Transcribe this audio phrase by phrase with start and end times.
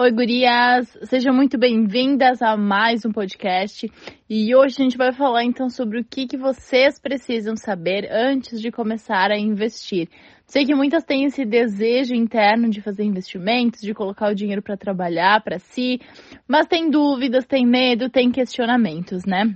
[0.00, 0.96] Oi, gurias!
[1.02, 3.90] Sejam muito bem-vindas a mais um podcast.
[4.30, 8.60] E hoje a gente vai falar então sobre o que, que vocês precisam saber antes
[8.60, 10.08] de começar a investir.
[10.46, 14.76] Sei que muitas têm esse desejo interno de fazer investimentos, de colocar o dinheiro para
[14.76, 16.00] trabalhar para si,
[16.46, 19.52] mas tem dúvidas, tem medo, tem questionamentos, né?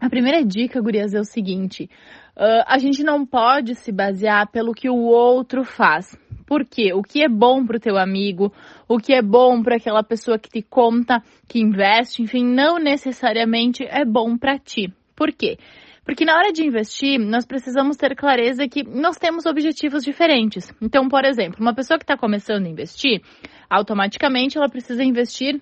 [0.00, 1.88] A primeira dica, gurias, é o seguinte:
[2.36, 6.16] uh, a gente não pode se basear pelo que o outro faz.
[6.46, 6.92] Por quê?
[6.94, 8.52] O que é bom para o teu amigo,
[8.88, 13.84] o que é bom para aquela pessoa que te conta, que investe, enfim, não necessariamente
[13.84, 14.92] é bom para ti.
[15.16, 15.58] Por quê?
[16.04, 20.72] Porque na hora de investir, nós precisamos ter clareza que nós temos objetivos diferentes.
[20.80, 23.20] Então, por exemplo, uma pessoa que está começando a investir,
[23.68, 25.60] automaticamente ela precisa investir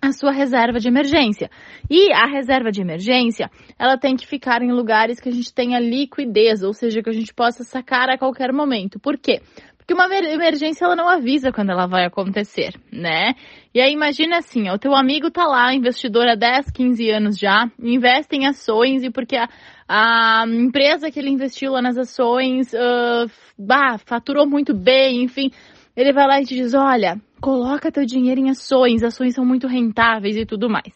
[0.00, 1.50] a sua reserva de emergência.
[1.90, 5.78] E a reserva de emergência, ela tem que ficar em lugares que a gente tenha
[5.78, 8.98] liquidez, ou seja, que a gente possa sacar a qualquer momento.
[9.00, 9.40] Por quê?
[9.86, 13.34] Porque uma emergência ela não avisa quando ela vai acontecer, né?
[13.72, 17.38] E aí imagina assim, ó, o teu amigo tá lá, investidor há 10, 15 anos
[17.38, 19.48] já, investe em ações e porque a,
[19.88, 25.52] a empresa que ele investiu lá nas ações, uh, bah, faturou muito bem, enfim,
[25.96, 29.66] ele vai lá e te diz, olha, coloca teu dinheiro em ações, ações são muito
[29.66, 30.92] rentáveis e tudo mais.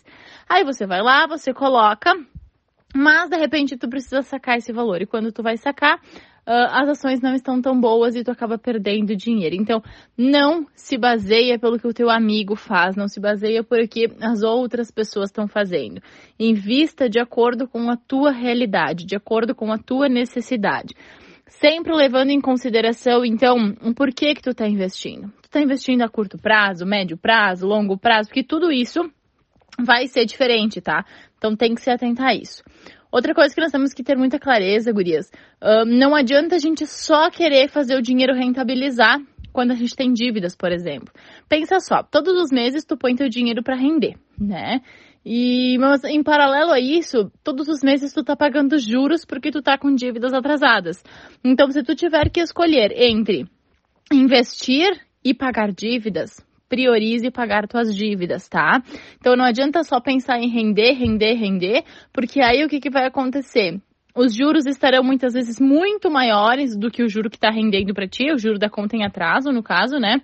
[0.49, 2.13] Aí você vai lá, você coloca,
[2.95, 6.89] mas de repente tu precisa sacar esse valor e quando tu vai sacar, uh, as
[6.89, 9.55] ações não estão tão boas e tu acaba perdendo dinheiro.
[9.55, 9.83] Então,
[10.17, 14.43] não se baseia pelo que o teu amigo faz, não se baseia por que as
[14.43, 16.03] outras pessoas estão fazendo.
[16.39, 20.95] Invista de acordo com a tua realidade, de acordo com a tua necessidade.
[21.51, 25.29] Sempre levando em consideração, então, o porquê que tu está investindo.
[25.43, 29.11] Tu está investindo a curto prazo, médio prazo, longo prazo, porque tudo isso
[29.85, 31.05] vai ser diferente, tá?
[31.37, 32.63] Então tem que se atentar a isso.
[33.11, 35.29] Outra coisa que nós temos que ter muita clareza, gurias,
[35.61, 39.19] uh, não adianta a gente só querer fazer o dinheiro rentabilizar
[39.53, 41.13] quando a gente tem dívidas, por exemplo.
[41.49, 44.81] Pensa só, todos os meses tu põe teu dinheiro para render, né?
[45.25, 49.61] E mas em paralelo a isso, todos os meses tu tá pagando juros porque tu
[49.61, 51.03] tá com dívidas atrasadas.
[51.45, 53.47] Então, se tu tiver que escolher entre
[54.11, 54.91] investir
[55.23, 58.83] e pagar dívidas, priorize pagar tuas dívidas, tá?
[59.19, 63.07] Então não adianta só pensar em render, render, render, porque aí o que, que vai
[63.07, 63.79] acontecer?
[64.15, 68.09] Os juros estarão muitas vezes muito maiores do que o juro que está rendendo para
[68.09, 70.21] ti, o juro da conta em atraso, no caso, né?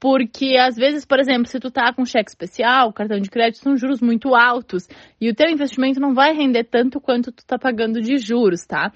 [0.00, 3.76] Porque às vezes, por exemplo, se tu tá com cheque especial, cartão de crédito, são
[3.76, 4.88] juros muito altos
[5.20, 8.90] e o teu investimento não vai render tanto quanto tu tá pagando de juros, tá?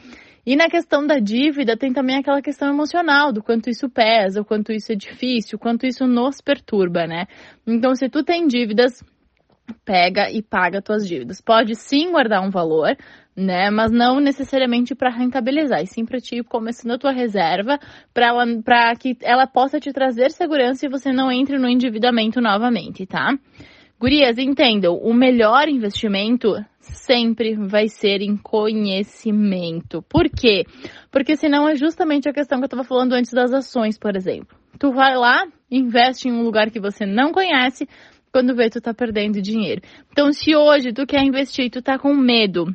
[0.47, 4.45] E na questão da dívida, tem também aquela questão emocional, do quanto isso pesa, o
[4.45, 7.27] quanto isso é difícil, o quanto isso nos perturba, né?
[7.67, 9.03] Então, se tu tem dívidas,
[9.85, 11.41] pega e paga tuas dívidas.
[11.41, 12.97] Pode sim guardar um valor,
[13.37, 13.71] né?
[13.71, 17.79] Mas não necessariamente para rentabilizar, e sim para ti começando a tua reserva,
[18.13, 23.37] para que ela possa te trazer segurança e você não entre no endividamento novamente, tá?
[23.99, 30.03] Gurias, entendam, o melhor investimento sempre vai ser em conhecimento.
[30.03, 30.65] Por quê?
[31.11, 34.59] Porque senão é justamente a questão que eu estava falando antes das ações, por exemplo.
[34.79, 37.89] Tu vai lá, investe em um lugar que você não conhece,
[38.35, 39.81] quando vê tu tá perdendo dinheiro.
[40.11, 42.67] Então, se hoje tu quer investir, tu tá com medo,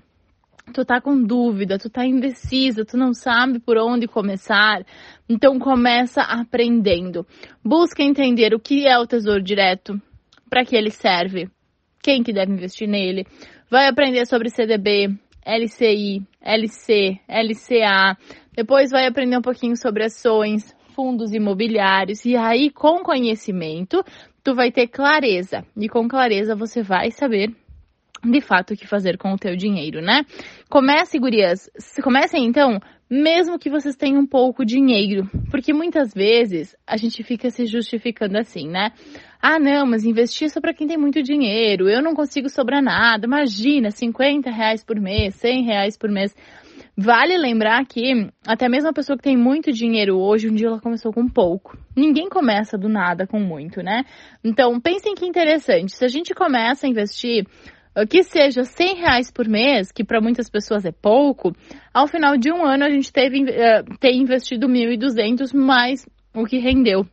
[0.73, 4.85] tu tá com dúvida, tu tá indecisa, tu não sabe por onde começar,
[5.27, 7.27] então começa aprendendo.
[7.61, 10.01] Busca entender o que é o Tesouro Direto,
[10.49, 11.49] para que ele serve,
[12.01, 13.27] quem que deve investir nele.
[13.69, 15.09] Vai aprender sobre CDB,
[15.45, 18.17] LCI, LC, LCA.
[18.55, 24.03] Depois vai aprender um pouquinho sobre ações, fundos imobiliários e aí com conhecimento
[24.43, 27.53] tu vai ter clareza e com clareza você vai saber
[28.23, 30.25] de fato o que fazer com o teu dinheiro, né?
[30.69, 31.69] Comece, gurias,
[32.03, 32.79] comecem então,
[33.09, 38.67] mesmo que vocês tenham pouco dinheiro, porque muitas vezes a gente fica se justificando assim,
[38.67, 38.91] né?
[39.41, 42.83] Ah, não, mas investir é só para quem tem muito dinheiro, eu não consigo sobrar
[42.83, 46.35] nada, imagina, 50 reais por mês, 100 reais por mês.
[47.01, 50.81] Vale lembrar que até mesmo a pessoa que tem muito dinheiro hoje, um dia ela
[50.81, 51.77] começou com pouco.
[51.95, 54.03] Ninguém começa do nada com muito, né?
[54.43, 55.95] Então, pensem que interessante.
[55.95, 57.45] Se a gente começa a investir
[58.09, 61.53] que seja 100 reais por mês, que para muitas pessoas é pouco,
[61.93, 66.57] ao final de um ano a gente teve uh, ter investido 1.200 mais o que
[66.57, 67.05] rendeu.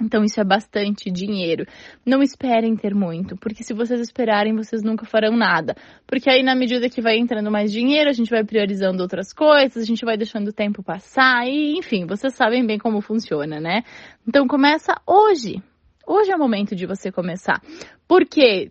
[0.00, 1.66] Então isso é bastante dinheiro.
[2.04, 5.74] Não esperem ter muito, porque se vocês esperarem, vocês nunca farão nada.
[6.06, 9.82] Porque aí na medida que vai entrando mais dinheiro, a gente vai priorizando outras coisas,
[9.82, 13.82] a gente vai deixando o tempo passar e, enfim, vocês sabem bem como funciona, né?
[14.28, 15.62] Então começa hoje.
[16.06, 17.60] Hoje é o momento de você começar.
[18.06, 18.70] Porque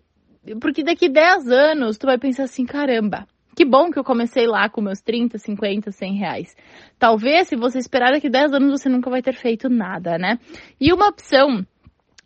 [0.60, 3.26] porque daqui 10 anos tu vai pensar assim, caramba,
[3.56, 6.54] que bom que eu comecei lá com meus 30, 50, 100 reais.
[6.98, 10.38] Talvez, se você esperar daqui 10 anos, você nunca vai ter feito nada, né?
[10.78, 11.66] E uma opção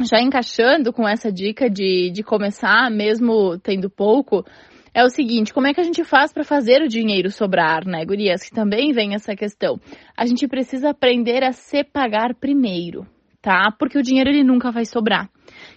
[0.04, 4.44] já encaixando com essa dica de, de começar, mesmo tendo pouco,
[4.92, 8.04] é o seguinte: como é que a gente faz para fazer o dinheiro sobrar, né,
[8.04, 8.42] Gurias?
[8.42, 9.78] Que também vem essa questão.
[10.16, 13.06] A gente precisa aprender a se pagar primeiro,
[13.40, 13.72] tá?
[13.78, 15.30] Porque o dinheiro ele nunca vai sobrar.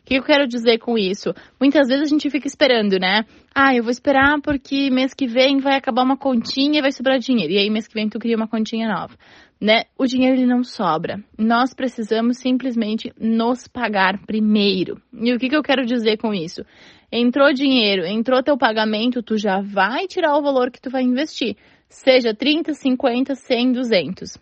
[0.04, 1.34] O que eu quero dizer com isso?
[1.60, 3.24] Muitas vezes a gente fica esperando, né?
[3.56, 7.20] Ah, eu vou esperar porque mês que vem vai acabar uma continha e vai sobrar
[7.20, 7.54] dinheiro.
[7.54, 9.16] E aí mês que vem tu cria uma continha nova
[9.64, 9.84] né?
[9.98, 11.24] O dinheiro ele não sobra.
[11.38, 15.02] Nós precisamos simplesmente nos pagar primeiro.
[15.14, 16.66] E o que, que eu quero dizer com isso?
[17.10, 21.56] Entrou dinheiro, entrou teu pagamento, tu já vai tirar o valor que tu vai investir.
[21.88, 24.38] Seja 30, 50, 100, 200.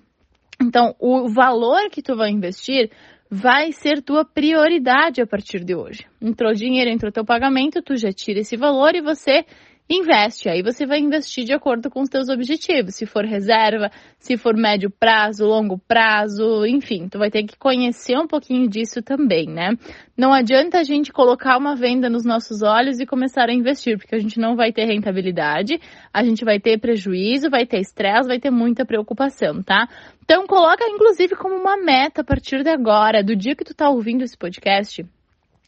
[0.59, 2.89] Então, o valor que tu vai investir
[3.33, 6.05] vai ser tua prioridade a partir de hoje.
[6.21, 9.45] Entrou dinheiro, entrou teu pagamento, tu já tira esse valor e você
[9.93, 10.47] investe.
[10.47, 12.95] Aí você vai investir de acordo com os seus objetivos.
[12.95, 18.17] Se for reserva, se for médio prazo, longo prazo, enfim, tu vai ter que conhecer
[18.17, 19.71] um pouquinho disso também, né?
[20.15, 24.15] Não adianta a gente colocar uma venda nos nossos olhos e começar a investir, porque
[24.15, 25.79] a gente não vai ter rentabilidade,
[26.13, 29.89] a gente vai ter prejuízo, vai ter estresse, vai ter muita preocupação, tá?
[30.23, 33.89] Então coloca inclusive como uma meta a partir de agora, do dia que tu tá
[33.89, 35.05] ouvindo esse podcast,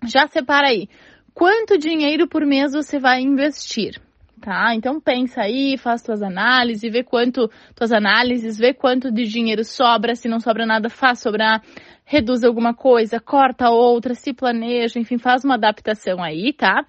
[0.06, 0.88] já separa aí
[1.34, 4.00] quanto dinheiro por mês você vai investir
[4.44, 4.76] tá?
[4.76, 10.16] Então pensa aí, faz tuas análises, vê quanto tuas análises, vê quanto de dinheiro sobra,
[10.16, 11.64] se não sobra nada, faz sobrar,
[12.04, 16.86] reduz alguma coisa, corta outra, se planeja, enfim, faz uma adaptação aí, tá?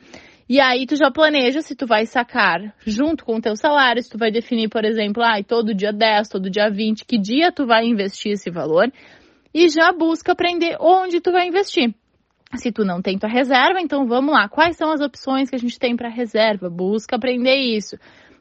[0.48, 4.10] E aí tu já planeja se tu vai sacar junto com o teu salário, se
[4.10, 7.64] tu vai definir, por exemplo, ah, todo dia 10, todo dia 20, que dia tu
[7.66, 8.92] vai investir esse valor
[9.54, 11.94] e já busca aprender onde tu vai investir.
[12.56, 14.48] Se tu não tem tua reserva, então vamos lá.
[14.48, 16.70] Quais são as opções que a gente tem para reserva?
[16.70, 17.96] Busca aprender isso.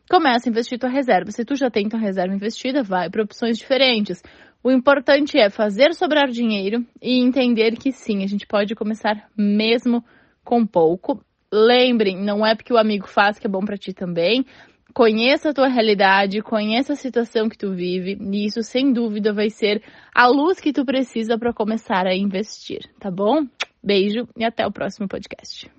[0.09, 1.31] Começa a investir tua reserva.
[1.31, 4.21] Se tu já tem tua reserva investida, vai para opções diferentes.
[4.63, 10.03] O importante é fazer sobrar dinheiro e entender que sim, a gente pode começar mesmo
[10.43, 11.23] com pouco.
[11.51, 14.45] Lembrem, não é porque o amigo faz que é bom para ti também.
[14.93, 19.49] Conheça a tua realidade, conheça a situação que tu vive, e isso sem dúvida vai
[19.49, 19.81] ser
[20.13, 23.47] a luz que tu precisa para começar a investir, tá bom?
[23.83, 25.69] Beijo e até o próximo podcast.